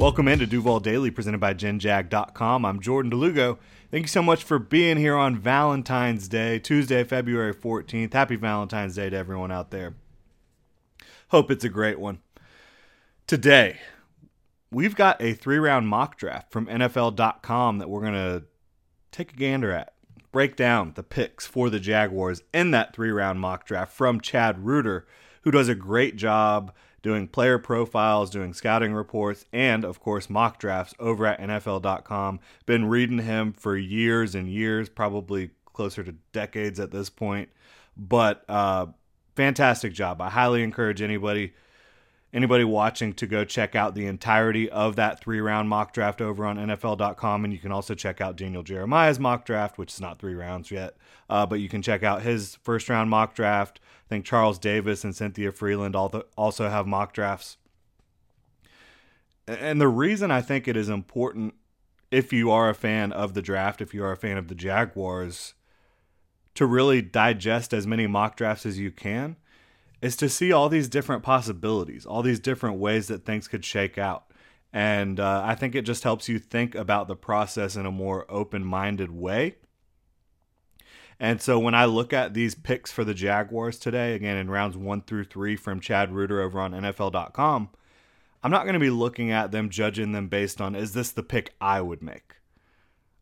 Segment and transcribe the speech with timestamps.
[0.00, 2.64] Welcome into Duval Daily, presented by GenJag.com.
[2.64, 3.58] I'm Jordan DeLugo.
[3.90, 8.14] Thank you so much for being here on Valentine's Day, Tuesday, February 14th.
[8.14, 9.96] Happy Valentine's Day to everyone out there.
[11.28, 12.20] Hope it's a great one.
[13.26, 13.78] Today,
[14.72, 18.44] we've got a three round mock draft from NFL.com that we're going to
[19.12, 19.92] take a gander at.
[20.32, 24.64] Break down the picks for the Jaguars in that three round mock draft from Chad
[24.64, 25.06] Reuter,
[25.42, 30.58] who does a great job doing player profiles, doing scouting reports, and of course mock
[30.58, 32.40] drafts over at NFL.com.
[32.66, 37.48] Been reading him for years and years, probably closer to decades at this point.
[37.96, 38.86] But uh,
[39.36, 40.20] fantastic job.
[40.20, 41.54] I highly encourage anybody
[42.32, 46.44] anybody watching to go check out the entirety of that three round mock draft over
[46.44, 47.44] on NFL.com.
[47.44, 50.70] And you can also check out Daniel Jeremiah's mock draft, which is not three rounds
[50.70, 50.96] yet,
[51.28, 53.80] uh, but you can check out his first round mock draft.
[54.06, 57.56] I think Charles Davis and Cynthia Frelund also have mock drafts.
[59.46, 61.54] And the reason I think it is important,
[62.10, 64.54] if you are a fan of the draft, if you are a fan of the
[64.54, 65.54] Jaguars,
[66.54, 69.36] to really digest as many mock drafts as you can
[70.02, 73.98] is to see all these different possibilities, all these different ways that things could shake
[73.98, 74.32] out.
[74.72, 78.24] And uh, I think it just helps you think about the process in a more
[78.30, 79.56] open minded way.
[81.18, 84.76] And so when I look at these picks for the Jaguars today, again in rounds
[84.76, 87.68] one through three from Chad Reuter over on NFL.com,
[88.42, 91.22] I'm not going to be looking at them, judging them based on is this the
[91.22, 92.36] pick I would make?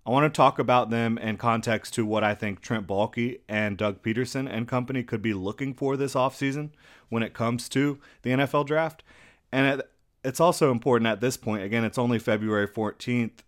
[0.09, 3.77] I want to talk about them in context to what I think Trent Baalke and
[3.77, 6.71] Doug Pederson and company could be looking for this offseason
[7.11, 9.03] when it comes to the NFL draft.
[9.53, 9.91] And it,
[10.25, 13.41] it's also important at this point, again, it's only February 14th.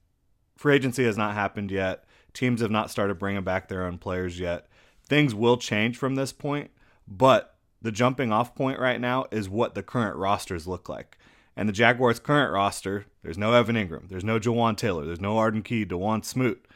[0.54, 2.04] Free agency has not happened yet.
[2.34, 4.69] Teams have not started bringing back their own players yet.
[5.03, 6.70] Things will change from this point,
[7.09, 11.16] but the jumping off point right now is what the current rosters look like.
[11.56, 15.37] And the Jaguars' current roster, there's no Evan Engram, there's no Jawaan Taylor, there's no
[15.37, 16.66] Arden Key, Dawuane Smoot.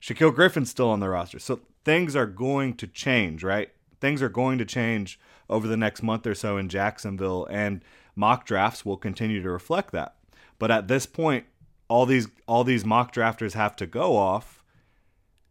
[0.00, 1.38] Shaquill Griffin's still on the roster.
[1.38, 3.70] So things are going to change, right?
[4.00, 7.82] Things are going to change over the next month or so in Jacksonville, and
[8.16, 10.16] mock drafts will continue to reflect that.
[10.58, 11.44] But at this point,
[11.88, 14.62] all these all these mock drafters have to go off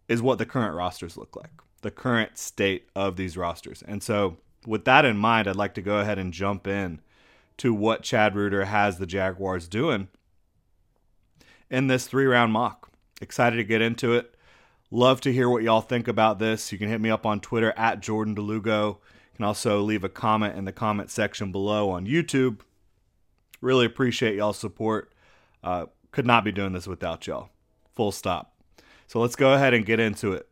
[0.07, 1.51] is what the current rosters look like,
[1.81, 3.83] the current state of these rosters.
[3.87, 7.01] And so, with that in mind, I'd like to go ahead and jump in
[7.57, 10.07] to what Chad Reuter has the Jaguars doing
[11.69, 12.89] in this three round mock.
[13.21, 14.35] Excited to get into it.
[14.91, 16.71] Love to hear what y'all think about this.
[16.71, 18.89] You can hit me up on Twitter at Jordan DeLugo.
[18.89, 22.59] You can also leave a comment in the comment section below on YouTube.
[23.59, 25.11] Really appreciate y'all's support.
[25.63, 27.49] Uh, could not be doing this without y'all.
[27.95, 28.53] Full stop.
[29.07, 30.47] So let's go ahead and get into it.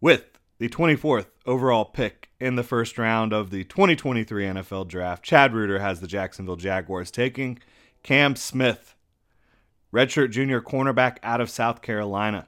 [0.00, 0.31] With
[0.62, 5.80] the 24th overall pick in the first round of the 2023 NFL Draft, Chad Reuter
[5.80, 7.58] has the Jacksonville Jaguars taking
[8.04, 8.94] Cam Smith,
[9.92, 12.46] redshirt junior cornerback out of South Carolina.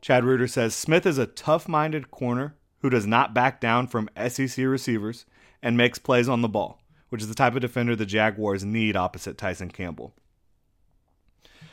[0.00, 4.10] Chad Reuter says Smith is a tough minded corner who does not back down from
[4.26, 5.24] SEC receivers
[5.62, 8.96] and makes plays on the ball, which is the type of defender the Jaguars need
[8.96, 10.16] opposite Tyson Campbell.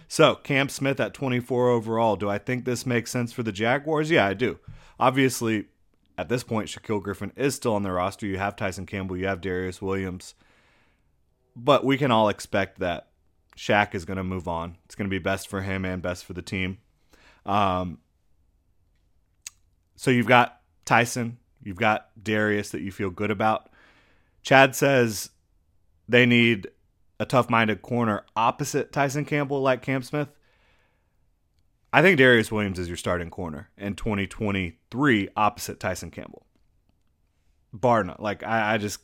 [0.07, 2.15] So, Cam Smith at 24 overall.
[2.15, 4.11] Do I think this makes sense for the Jaguars?
[4.11, 4.59] Yeah, I do.
[5.01, 5.65] Obviously,
[6.17, 8.27] at this point, Shaquill Griffin is still on the roster.
[8.27, 10.35] You have Tyson Campbell, you have Darious Williams.
[11.55, 13.07] But we can all expect that
[13.57, 14.77] Shaq is going to move on.
[14.85, 16.77] It's going to be best for him and best for the team.
[17.45, 17.97] Um,
[19.95, 23.71] so you've got Tyson, you've got Darious that you feel good about.
[24.43, 25.31] Chad says
[26.07, 26.69] they need
[27.19, 30.29] a tough minded corner opposite Tyson Campbell like Cam Smith.
[31.93, 36.45] I think Darious Williams is your starting corner in 2023 opposite Tyson Campbell.
[37.75, 38.19] Barna.
[38.19, 38.99] Like I, I just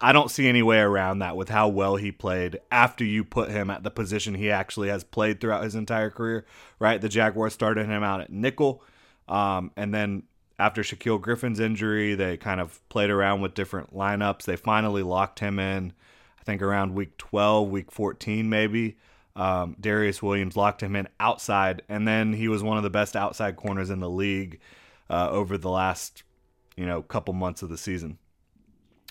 [0.00, 3.50] I don't see any way around that with how well he played after you put
[3.50, 6.44] him at the position he actually has played throughout his entire career,
[6.78, 7.00] right?
[7.00, 8.82] The Jaguars started him out at nickel.
[9.28, 10.24] Um, and then
[10.58, 14.44] after Shaquill Griffin's injury, they kind of played around with different lineups.
[14.44, 15.92] They finally locked him in
[16.40, 18.96] I think around week 12, week 14, maybe.
[19.34, 23.16] Um, Darious Williams locked him in outside, and then he was one of the best
[23.16, 24.60] outside corners in the league
[25.08, 26.22] uh, over the last
[26.76, 28.18] you know, couple months of the season.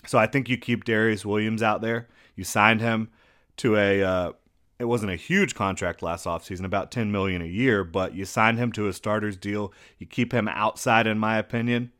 [0.06, 2.08] So I think you keep Darious Williams out there.
[2.34, 3.10] You signed him
[3.58, 4.32] to a uh,
[4.78, 8.58] it wasn't a huge contract last offseason, about 10 million a year, but you signed
[8.58, 9.72] him to a starter's deal.
[9.98, 11.92] You keep him outside in my opinion.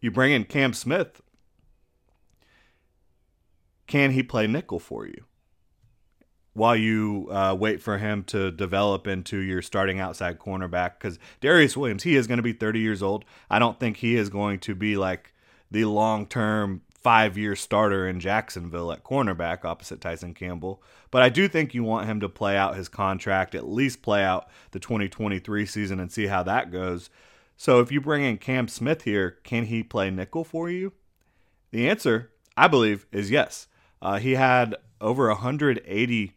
[0.00, 1.22] You bring in Cam Smith.
[3.86, 5.24] Can he play nickel for you?
[6.54, 11.76] While you uh, wait for him to develop into your starting outside cornerback, because Darious
[11.76, 13.24] Williams, he is going to be 30 years old.
[13.48, 15.32] I don't think he is going to be like
[15.70, 20.82] the long term five year starter in Jacksonville at cornerback opposite Tyson Campbell.
[21.10, 24.22] But I do think you want him to play out his contract, at least play
[24.22, 27.10] out the 2023 season and see how that goes.
[27.56, 30.92] So if you bring in Cam Smith here, can he play nickel for you?
[31.70, 33.66] The answer, I believe, is yes.
[34.00, 36.34] Uh, he had over 180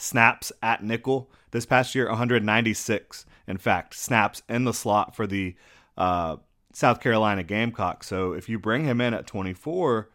[0.00, 5.54] snaps at nickel this past year, 196, in fact, snaps in the slot for the
[5.96, 6.36] uh,
[6.72, 8.04] South Carolina Gamecock.
[8.04, 10.08] So if you bring him in at 24,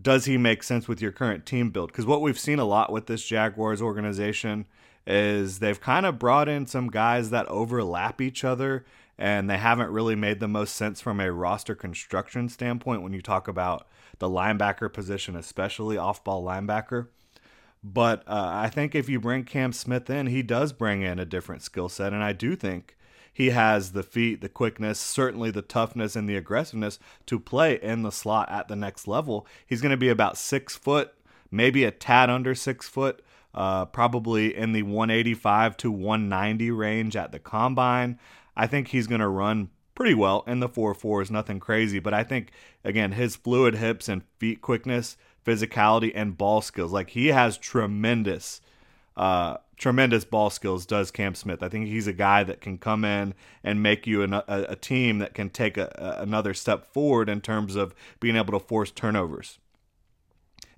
[0.00, 1.90] does he make sense with your current team build?
[1.90, 4.66] Because what we've seen a lot with this Jaguars organization
[5.06, 8.84] is they've kind of brought in some guys that overlap each other
[9.16, 13.20] and they haven't really made the most sense from a roster construction standpoint when you
[13.20, 13.88] talk about
[14.18, 17.08] the linebacker position, especially off ball linebacker.
[17.82, 21.24] But uh, I think if you bring Cam Smith in, he does bring in a
[21.24, 22.12] different skill set.
[22.12, 22.96] And I do think
[23.32, 28.02] he has the feet, the quickness, certainly the toughness and the aggressiveness to play in
[28.02, 29.46] the slot at the next level.
[29.64, 31.14] He's going to be about six foot,
[31.50, 33.22] maybe a tad under six foot,
[33.54, 38.18] uh, probably in the 185 to 190 range at the combine.
[38.56, 41.98] I think he's going to run pretty well in the 4 4s, nothing crazy.
[41.98, 42.50] But I think,
[42.84, 45.16] again, his fluid hips and feet quickness,
[45.48, 48.60] physicality, and ball skills, like he has tremendous
[49.16, 51.60] uh, tremendous ball skills does Cam Smith.
[51.60, 53.34] I think he's a guy that can come in
[53.64, 57.28] and make you an, a, a, team that can take a, a, another step forward
[57.28, 59.58] in terms of being able to force turnovers.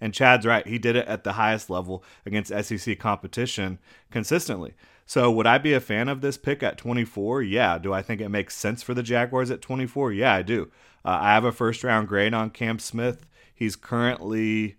[0.01, 0.67] And Chad's right.
[0.67, 3.79] He did it at the highest level against SEC competition
[4.11, 4.73] consistently.
[5.05, 7.43] So, would I be a fan of this pick at 24?
[7.43, 7.77] Yeah.
[7.77, 10.15] Do I think it makes sense for the Jaguars at 24?
[10.15, 10.71] Yeah, I do.
[11.05, 13.27] Uh, I have a first round grade on Cam Smith.
[13.61, 14.77] He's currently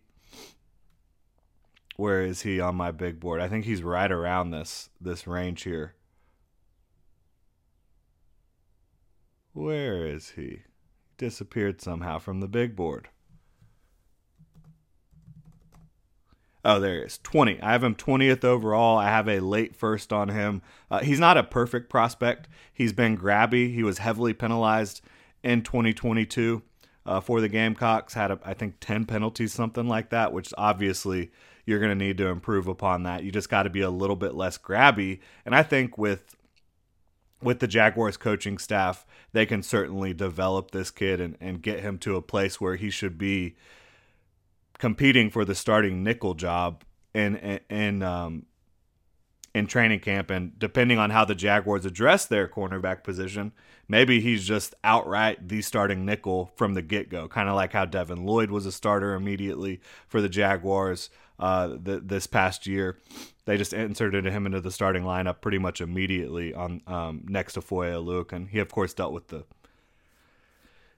[1.97, 3.39] where is he on my big board?
[3.39, 5.93] I think he's right around this this range here.
[9.53, 10.63] Where is he?
[11.19, 13.09] Disappeared somehow from the big board.
[16.65, 17.19] Oh, there he is.
[17.19, 17.61] 20.
[17.61, 18.97] I have him 20th overall.
[18.97, 20.63] I have a late first on him.
[20.89, 22.47] Uh, he's not a perfect prospect.
[22.73, 23.71] He's been grabby.
[23.75, 25.01] He was heavily penalized
[25.43, 26.63] in 2022
[27.06, 28.13] uh, for the Gamecocks.
[28.13, 31.31] Had, a, I think, 10 penalties, something like that, which obviously
[31.65, 33.24] you're going to need to improve upon that.
[33.24, 35.19] You just got to be a little bit less grabby.
[35.45, 36.36] And I think with
[37.42, 39.03] with the Jaguars coaching staff,
[39.33, 42.92] they can certainly develop this kid and, and get him to a place where he
[42.92, 43.56] should be
[44.77, 46.83] competing for the starting nickel job
[47.13, 48.45] in in, in um,
[49.53, 50.30] in training camp.
[50.30, 53.51] And depending on how the Jaguars address their cornerback position,
[53.88, 57.86] maybe he's just outright the starting nickel from the get go, kind of like how
[57.86, 61.09] Devin Lloyd was a starter immediately for the Jaguars
[61.39, 62.98] uh, th- this past year.
[63.45, 67.62] They just inserted him into the starting lineup pretty much immediately on um, next to
[67.62, 68.33] Foye Oluokun.
[68.33, 69.44] and he of course dealt with the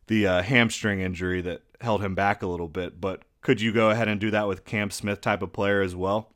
[0.08, 3.00] the uh, hamstring injury that held him back a little bit.
[3.00, 5.96] But could you go ahead and do that with Cam Smith type of player as
[5.96, 6.34] well?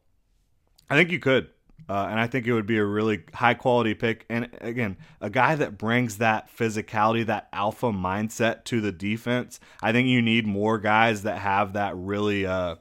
[0.89, 1.49] I think you could.
[1.89, 4.25] Uh, and I think it would be a really high quality pick.
[4.29, 9.59] And again, a guy that brings that physicality, that alpha mindset to the defense.
[9.81, 12.75] I think you need more guys that have that really uh,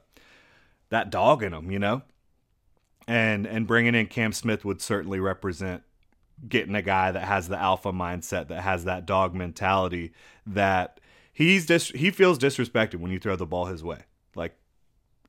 [0.90, 2.02] that dog in them, you know.
[3.06, 5.84] And and bringing in Cam Smith would certainly represent
[6.48, 10.12] getting a guy that has the alpha mindset, that has that dog mentality,
[10.44, 10.98] that
[11.32, 14.00] he's dis- he feels disrespected when you throw the ball his way.
[14.34, 14.56] Like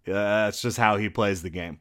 [0.08, 1.80] uh, that's just how he plays the game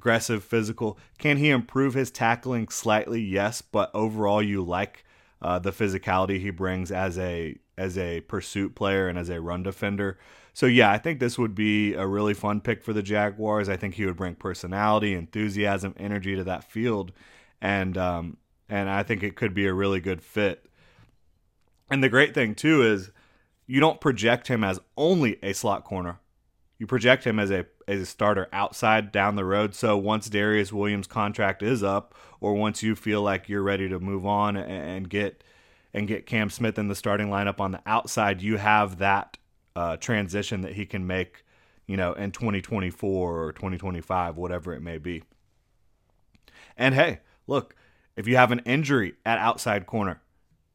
[0.00, 0.98] aggressive, physical.
[1.18, 3.20] Can he improve his tackling slightly?
[3.20, 5.04] Yes, but overall, you like
[5.42, 9.62] uh, the physicality he brings as a as a pursuit player and as a run
[9.62, 10.18] defender.
[10.54, 13.68] So yeah, I think this would be a really fun pick for the Jaguars.
[13.68, 17.12] I think he would bring personality, enthusiasm, energy to that field,
[17.60, 18.38] and um,
[18.70, 20.64] and I think it could be a really good fit.
[21.90, 23.10] And the great thing too is
[23.66, 26.20] you don't project him as only a slot corner.
[26.78, 29.74] You project him as a as a starter outside down the road.
[29.74, 33.98] So once Darious Williams' contract is up, or once you feel like you're ready to
[33.98, 35.42] move on and get
[35.92, 39.36] and get Cam Smith in the starting lineup on the outside, you have that
[39.74, 41.44] uh, transition that he can make,
[41.88, 45.24] you know, in 2024 or 2025, whatever it may be.
[46.76, 47.74] And hey, look,
[48.16, 50.22] if you have an injury at outside corner,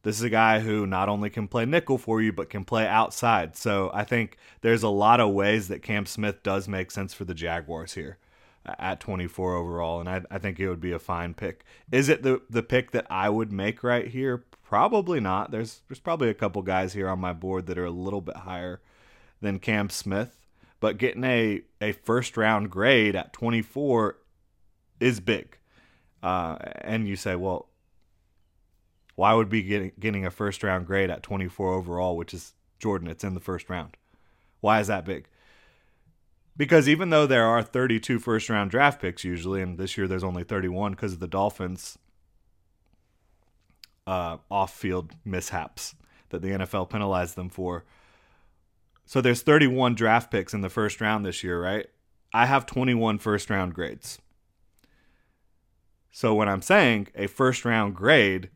[0.06, 2.86] This is a guy who not only can play nickel for you, but can play
[2.86, 3.56] outside.
[3.56, 7.24] So I think there's a lot of ways that Cam Smith does make sense for
[7.24, 8.18] the Jaguars here
[8.64, 11.64] at 24 overall, and I, I think it would be a fine pick.
[11.90, 14.44] Is it the the pick that I would make right here?
[14.62, 15.50] Probably not.
[15.50, 18.36] There's there's probably a couple guys here on my board that are a little bit
[18.36, 18.80] higher
[19.40, 20.46] than Cam Smith,
[20.78, 24.18] but getting a a first round grade at 24
[25.00, 25.58] is big.
[26.22, 27.70] Uh, and you say, well,
[29.16, 33.08] why would be getting getting a first round grade at 24 overall, which is Jordan?
[33.08, 33.96] It's in the first round.
[34.60, 35.26] Why is that big?
[36.56, 40.24] Because even though there are 32 first round draft picks usually, and this year there's
[40.24, 41.98] only 31 because of the Dolphins'
[44.06, 45.94] uh, off field mishaps
[46.30, 47.84] that the NFL penalized them for.
[49.04, 51.86] So there's 31 draft picks in the first round this year, right?
[52.32, 54.18] I have 21 first round grades.
[56.10, 58.50] So when I'm saying a first round grade,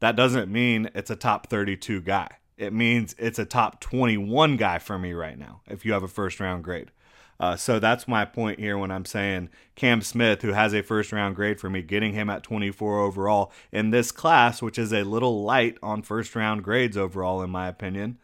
[0.00, 2.28] that doesn't mean it's a top 32 guy.
[2.56, 6.08] It means it's a top 21 guy for me right now if you have a
[6.08, 6.90] first round grade.
[7.38, 11.10] Uh, so that's my point here when I'm saying Cam Smith, who has a first
[11.10, 15.04] round grade for me, getting him at 24 overall in this class, which is a
[15.04, 18.18] little light on first round grades overall, in my opinion.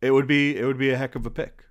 [0.00, 1.64] It would be it would be a heck of a pick.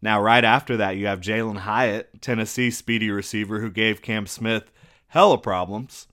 [0.00, 4.70] Now, right after that, you have Jalin Hyatt, Tennessee speedy receiver, who gave Cam Smith
[5.08, 6.08] hella problems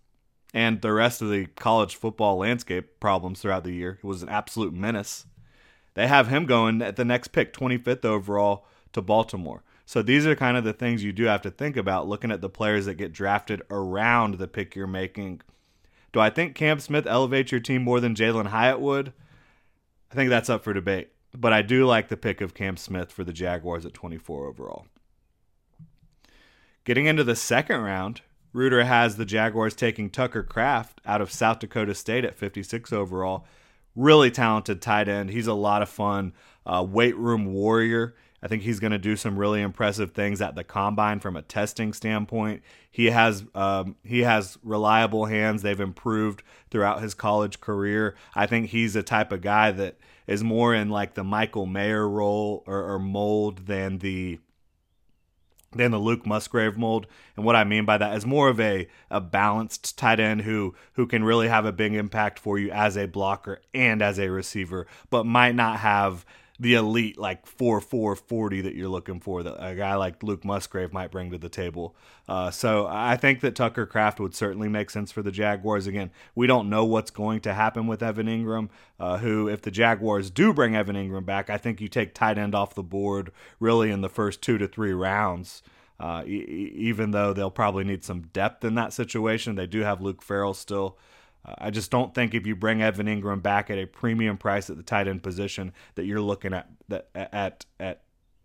[0.54, 4.00] and the rest of the college football landscape problems throughout the year.
[4.04, 5.26] Was an absolute menace.
[5.94, 9.64] They have him going at the next pick, 25th overall to Baltimore.
[9.86, 12.40] So these are kind of the things you do have to think about looking at
[12.40, 15.42] the players that get drafted around the pick you're making.
[16.14, 19.14] Do I think Cam Smith elevates your team more than Jalin Hyatt would?
[20.12, 21.10] I think that's up for debate.
[21.34, 24.86] But I do like the pick of Cam Smith for the Jaguars at 24 overall.
[26.84, 28.22] Getting into the second round,
[28.54, 33.46] Reuter has the Jaguars taking Tucker Kraft out of South Dakota State at 56 overall
[33.96, 35.30] really talented tight end.
[35.30, 36.34] He's a lot of fun.
[36.66, 38.16] Uh, weight room warrior.
[38.44, 41.44] I think he's going to do some really impressive things at the combine from a
[41.44, 42.64] testing standpoint.
[42.90, 45.62] He has um, he has reliable hands.
[45.62, 46.42] They've improved
[46.72, 48.16] throughout his college career.
[48.34, 52.08] I think he's the type of guy that is more in like the Michael Mayer
[52.08, 54.40] role or, or mold than the
[55.74, 57.08] than the Luke Musgrave mold.
[57.36, 60.76] And what I mean by that is more of a, a balanced tight end who
[60.94, 64.30] who can really have a big impact for you as a blocker and as a
[64.30, 66.26] receiver, but might not have
[66.62, 70.46] the elite like 4 4 40 that you're looking for that a guy like Luke
[70.46, 71.96] Musgrave might bring to the table.
[72.30, 75.88] Uh, so I think that Tucker Kraft would certainly make sense for the Jaguars.
[75.88, 79.72] Again, we don't know what's going to happen with Evan Engram, uh, who, if the
[79.72, 83.32] Jaguars do bring Evan Engram back, I think you take tight end off the board
[83.60, 85.64] really in the first two to three rounds.
[86.00, 90.00] Uh, e- even though they'll probably need some depth in that situation, they do have
[90.00, 90.96] Luke Farrell still.
[91.44, 94.78] I just don't think if you bring Evan Engram back at a premium price at
[94.78, 98.04] the tight end position that you're looking at that at at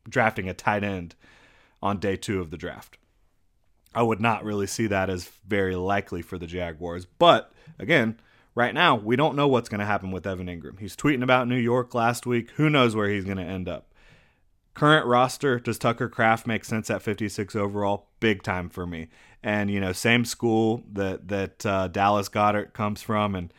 [0.09, 1.15] drafting a tight end
[1.83, 2.97] on day two of the draft.
[3.95, 7.07] I would not really see that as very likely for the Jaguars.
[7.07, 8.19] But again,
[8.55, 10.79] right now we don't know what's going to happen with Evan Engram.
[10.79, 12.51] He's tweeting about New York last week.
[12.53, 13.93] Who knows where he's going to end up?
[14.75, 18.09] Current roster, does Tucker Kraft make sense at 56 overall?
[18.21, 19.09] Big time for me.
[19.43, 23.35] And, you know, same school that, that uh, Dallas Goedert comes from.
[23.35, 23.53] And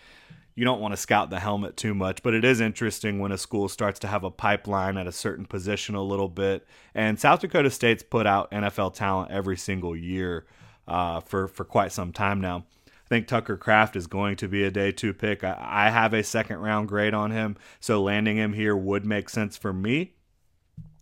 [0.58, 3.38] you don't want to scout the helmet too much, but it is interesting when a
[3.38, 6.66] school starts to have a pipeline at a certain position a little bit.
[6.96, 10.48] And South Dakota State's put out NFL talent every single year
[10.88, 12.66] uh, for, for quite some time now.
[12.88, 15.44] I think Tucker Kraft is going to be a day two pick.
[15.44, 19.30] I, I have a second round grade on him, so landing him here would make
[19.30, 20.16] sense for me.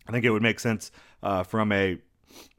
[0.06, 0.92] I think it would make sense
[1.24, 1.98] uh, from a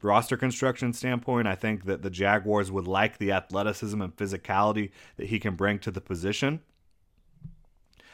[0.01, 1.47] roster construction standpoint.
[1.47, 5.79] I think that the Jaguars would like the athleticism and physicality that he can bring
[5.79, 6.61] to the position.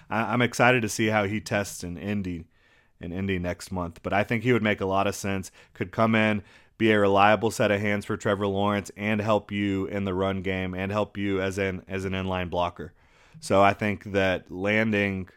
[0.09, 2.45] I- am excited to see how he tests in Indy
[2.99, 5.51] in Indy next month, but I think he would make a lot of sense.
[5.73, 6.41] Could come in,
[6.77, 10.41] be a reliable set of hands for Trevor Lawrence, and help you in the run
[10.41, 12.93] game, and help you as an as an inline blocker.
[13.39, 15.27] So I think that landing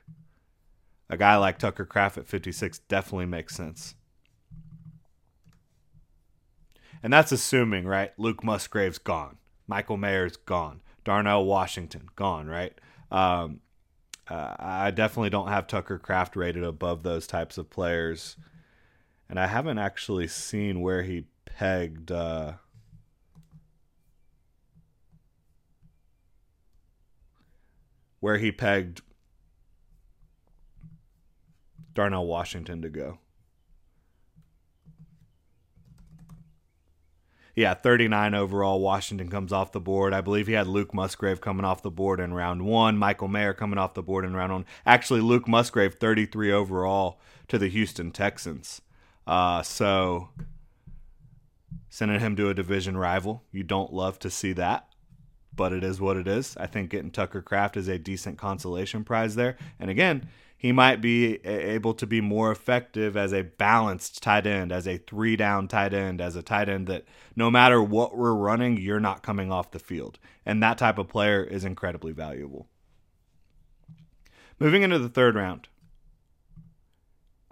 [1.08, 3.94] a guy like Tucker Kraft at 56 definitely makes sense.
[7.06, 8.10] And that's assuming, right?
[8.18, 9.36] Luke Musgrave's gone.
[9.68, 10.80] Michael Mayer's gone.
[11.04, 12.76] Darnell Washington gone, right?
[13.12, 13.60] Um,
[14.28, 18.36] uh, I definitely don't have Tucker Kraft rated above those types of players.
[19.30, 22.10] And I haven't actually seen where he pegged.
[22.10, 22.54] Uh,
[28.18, 29.02] where he pegged
[31.94, 33.20] Darnell Washington to go.
[37.56, 38.80] Yeah, 39 overall.
[38.80, 40.12] Washington comes off the board.
[40.12, 43.54] I believe he had Luke Musgrave coming off the board in round one, Michael Mayer
[43.54, 44.66] coming off the board in round one.
[44.84, 48.82] Actually, Luke Musgrave, 33 overall to the Houston Texans.
[49.26, 50.28] Uh, so
[51.88, 54.90] sending him to a division rival, you don't love to see that,
[55.54, 56.58] but it is what it is.
[56.58, 59.56] I think getting Tucker Kraft is a decent consolation prize there.
[59.80, 60.28] And again,
[60.66, 64.98] he might be able to be more effective as a balanced tight end, as a
[64.98, 67.04] three down tight end, as a tight end that
[67.36, 70.18] no matter what we're running, you're not coming off the field.
[70.44, 72.66] And that type of player is incredibly valuable.
[74.58, 75.68] Moving into the third round,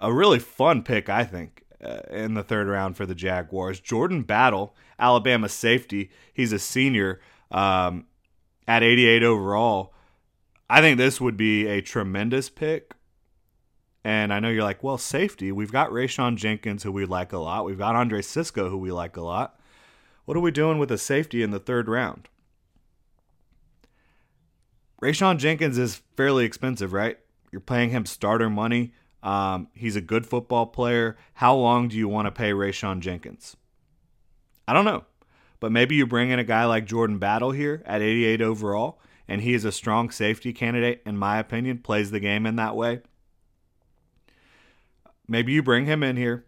[0.00, 3.78] a really fun pick, I think, uh, in the third round for the Jaguars.
[3.78, 6.11] Jordan Battle, Alabama safety.
[6.33, 7.21] He's a senior
[7.52, 8.06] um,
[8.66, 9.94] at 88 overall.
[10.68, 12.94] I think this would be a tremendous pick.
[14.04, 15.50] And I know you're like, well, safety.
[15.50, 17.64] We've got Rayshawn Jenkins, who we like a lot.
[17.64, 19.58] We've got Andre Cisco, who we like a lot.
[20.26, 22.28] What are we doing with a safety in the third round?
[25.02, 27.18] Rayshawn Jenkins is fairly expensive, right?
[27.50, 28.92] You're paying him starter money.
[29.23, 31.16] Um, he's a good football player.
[31.34, 33.56] How long do you want to pay Rayshawn Jenkins?
[34.68, 35.04] I don't know.
[35.61, 39.40] But maybe you bring in a guy like Jordan Battle here at 88 overall and
[39.40, 43.00] he is a strong safety candidate, in my opinion, plays the game in that way.
[45.26, 46.45] Maybe you bring him in here,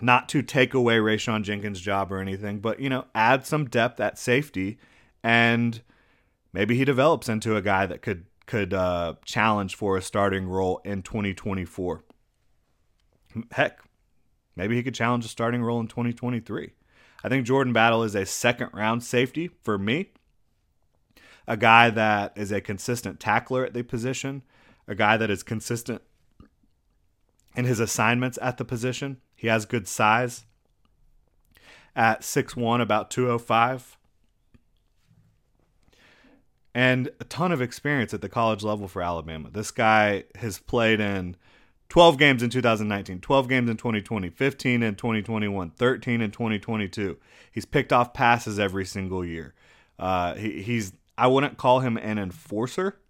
[0.00, 4.00] not to take away Rayshawn Jenkins' job or anything, but you know, add some depth
[4.00, 4.78] at safety,
[5.22, 5.82] and
[6.52, 10.80] maybe he develops into a guy that could could uh, challenge for a starting role
[10.84, 12.02] in 2024.
[13.52, 13.80] Heck,
[14.56, 16.72] maybe he could challenge a starting role in 2023.
[17.22, 20.12] I think Jordan Battle is a second round safety for me
[21.48, 24.42] a guy that is a consistent tackler at the position,
[24.86, 26.02] a guy that is consistent
[27.58, 29.16] in his assignments at the position.
[29.34, 30.44] He has good size
[31.96, 33.98] at 6'1, about 205.
[36.72, 39.50] And a ton of experience at the college level for Alabama.
[39.50, 41.34] This guy has played in
[41.88, 47.16] 12 games in 2019, 12 games in 2020, 15 in 2021, 13 in 2022.
[47.50, 49.54] He's picked off passes every single year.
[49.98, 53.00] Uh, he, he's I wouldn't call him an enforcer,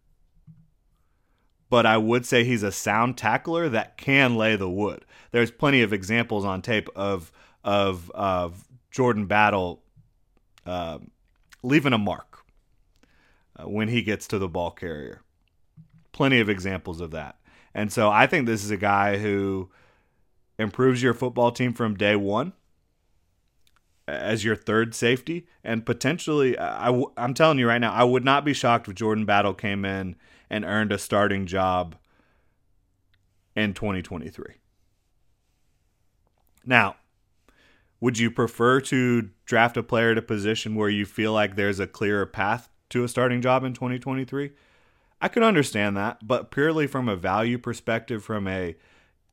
[1.70, 5.04] but I would say he's a sound tackler that can lay the wood.
[5.30, 7.32] There's plenty of examples on tape of
[7.64, 9.82] of of Jordan Battle
[10.64, 10.98] uh,
[11.62, 12.44] leaving a mark
[13.56, 15.22] uh, when he gets to the ball carrier.
[16.12, 17.36] Plenty of examples of that.
[17.74, 19.70] And so I think this is a guy who
[20.58, 22.52] improves your football team from day one
[24.08, 28.44] as your third safety, and potentially, I, I'm telling you right now, I would not
[28.44, 30.16] be shocked if Jordan Battle came in
[30.50, 31.96] and earned a starting job
[33.54, 34.54] in 2023.
[36.64, 36.96] Now,
[38.00, 41.80] would you prefer to draft a player at a position where you feel like there's
[41.80, 44.52] a clearer path to a starting job in 2023?
[45.20, 48.76] I could understand that, but purely from a value perspective, from a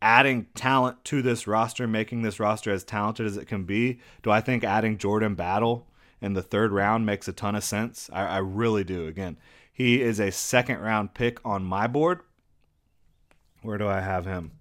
[0.01, 4.31] adding talent to this roster, making this roster as talented as it can be, do
[4.31, 5.87] I think adding Jordan Battle
[6.21, 8.09] in the third round makes a ton of sense?
[8.11, 9.07] I, I really do.
[9.07, 9.37] Again,
[9.75, 12.21] he is a second round pick on my board.
[13.61, 14.51] Where do I have him?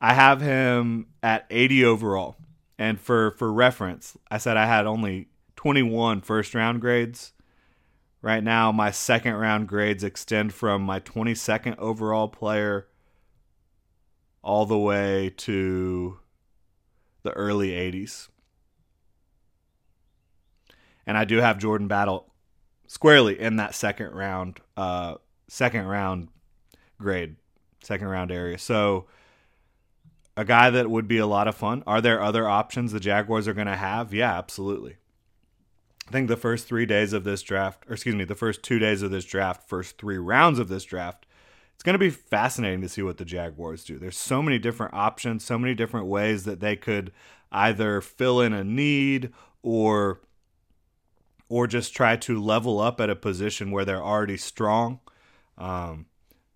[0.00, 2.36] I have him at 80 overall.
[2.78, 7.34] And for, for reference, I said I had only 21 first round grades.
[8.22, 12.86] Right now, my second round grades extend from my 22nd overall player
[14.40, 16.18] all the way to
[17.24, 18.28] the early 80s.
[21.06, 22.32] And I do have Jordan Battle
[22.86, 25.16] squarely in that second round, uh,
[25.48, 26.28] second round
[26.98, 27.36] grade,
[27.82, 28.58] second round area.
[28.58, 29.06] So
[30.36, 31.82] a guy that would be a lot of fun.
[31.86, 34.12] Are there other options the Jaguars are going to have?
[34.12, 34.96] Yeah, absolutely.
[36.08, 38.78] I think the first three days of this draft, or excuse me, the first two
[38.78, 41.26] days of this draft, first three rounds of this draft,
[41.74, 43.98] it's going to be fascinating to see what the Jaguars do.
[43.98, 47.12] There's so many different options, so many different ways that they could
[47.50, 50.20] either fill in a need or
[51.48, 55.00] or just try to level up at a position where they're already strong.
[55.58, 56.06] Um,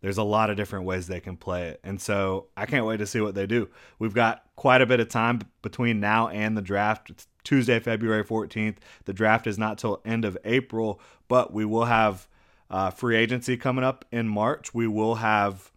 [0.01, 1.81] there's a lot of different ways they can play it.
[1.85, 3.69] And so I can't wait to see what they do.
[3.99, 7.11] We've got quite a bit of time between now and the draft.
[7.11, 8.77] It's Tuesday, February 14th.
[9.05, 12.27] The draft is not till end of April, but we will have
[12.71, 14.73] uh, free agency coming up in March.
[14.73, 15.71] We will have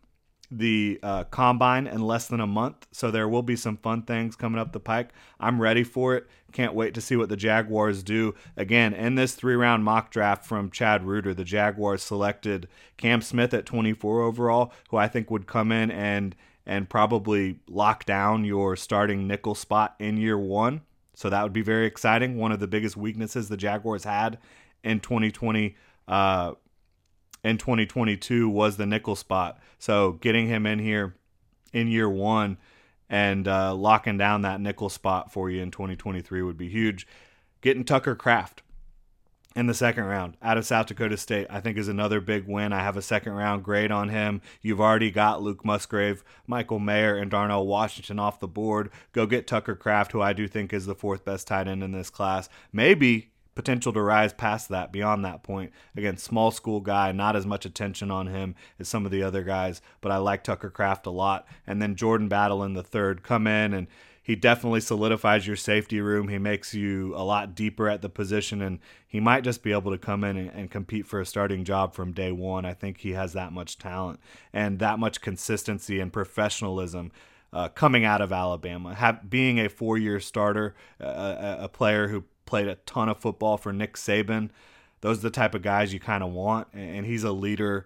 [0.58, 4.36] the uh, combine in less than a month, so there will be some fun things
[4.36, 5.10] coming up the pike.
[5.40, 6.28] I'm ready for it.
[6.52, 8.36] Can't wait to see what the Jaguars do.
[8.56, 13.54] Again, in this three round mock draft from Chad Reuter, the Jaguars selected Cam Smith
[13.54, 16.36] at 24 overall, who I think would come in and
[16.66, 20.82] and probably lock down your starting nickel spot in year one.
[21.14, 22.38] So that would be very exciting.
[22.38, 24.38] One of the biggest weaknesses the Jaguars had
[24.84, 25.76] in 2020
[26.08, 26.54] uh,
[27.44, 29.60] in 2022 was the nickel spot.
[29.80, 31.16] So getting him in here
[31.74, 32.58] in year one
[33.10, 37.08] and uh, locking down that nickel spot for you in 2023 would be huge.
[37.62, 38.64] Getting Tucker Kraft
[39.56, 42.74] in the second round out of South Dakota State, I think is another big win.
[42.74, 44.42] I have a second round grade on him.
[44.62, 48.90] You've already got Luke Musgrave, Michael Mayer, and Darnell Washington off the board.
[49.12, 51.92] Go get Tucker Kraft, who I do think is the fourth best tight end in
[51.92, 52.50] this class.
[52.72, 55.72] Maybe potential to rise past that beyond that point.
[55.96, 59.44] Again, small school guy, not as much attention on him as some of the other
[59.44, 61.46] guys, but I like Tucker Kraft a lot.
[61.68, 63.88] And then Jordan Battle in the third come in and
[64.24, 66.30] he definitely solidifies your safety room.
[66.30, 69.92] He makes you a lot deeper at the position, and he might just be able
[69.92, 72.64] to come in and, and, compete for a starting job from day one.
[72.64, 74.22] I think he has that much talent
[74.54, 77.12] and that much consistency and professionalism.
[77.52, 81.06] Uh, coming out of Alabama, have, being a four-year starter, uh,
[81.60, 84.50] a, a player who played a ton of football for Nick Saban,
[85.02, 86.68] those are the type of guys you kind of want.
[86.74, 87.86] And he's a leader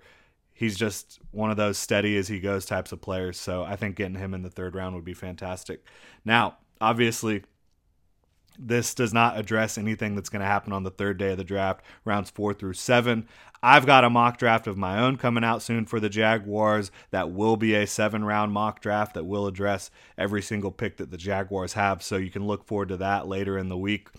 [0.57, 3.39] he's just one of those steady as he goes types of players.
[3.39, 5.85] So I think getting him in the third round would be fantastic.
[6.25, 7.43] Now, obviously,
[8.57, 11.43] this does not address anything that's going to happen on the third day of the
[11.43, 13.27] draft, rounds four through seven.
[13.61, 17.31] I've got a mock draft of my own coming out soon for the Jaguars that
[17.31, 21.17] will be a seven round mock draft that will address every single pick that the
[21.17, 22.01] Jaguars have.
[22.01, 24.09] So you can look forward to that later in the week.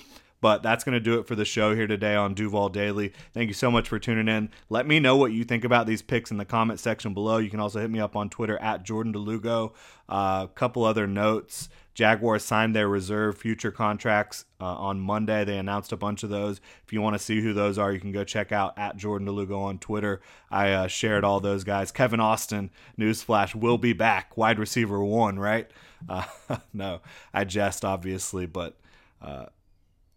[0.40, 3.12] But that's going to do it for the show here today on Duval Daily.
[3.34, 4.50] Thank you so much for tuning in.
[4.70, 7.38] Let me know what you think about these picks in the comment section below.
[7.38, 9.72] You can also hit me up on Twitter at Jordan DeLugo.
[10.08, 11.68] A uh, couple other notes.
[11.98, 15.44] Jaguars signed their reserve future contracts uh, on Monday.
[15.44, 16.60] They announced a bunch of those.
[16.86, 19.26] If you want to see who those are, you can go check out at Jordan
[19.26, 20.20] DeLugo on Twitter.
[20.48, 21.90] I uh, shared all those guys.
[21.90, 24.36] Kevin Austin, newsflash, will be back.
[24.36, 25.68] Wide receiver one, right?
[26.08, 26.26] Uh,
[26.72, 27.00] no,
[27.34, 28.76] I jest, obviously, but
[29.20, 29.46] uh,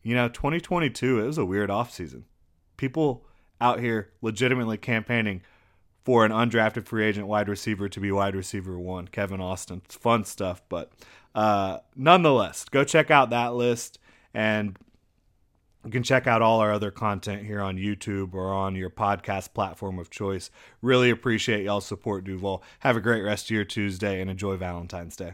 [0.03, 2.23] you know, 2022, it was a weird offseason.
[2.77, 3.25] People
[3.59, 5.41] out here legitimately campaigning
[6.03, 9.81] for an undrafted free agent wide receiver to be wide receiver one, Kevin Austin.
[9.85, 10.91] It's fun stuff, but
[11.35, 13.99] uh, nonetheless, go check out that list
[14.33, 14.77] and
[15.85, 19.53] you can check out all our other content here on YouTube or on your podcast
[19.53, 20.51] platform of choice.
[20.81, 22.63] Really appreciate y'all's support, Duval.
[22.79, 25.33] Have a great rest of your Tuesday and enjoy Valentine's Day.